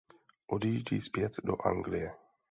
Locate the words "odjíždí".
0.47-1.01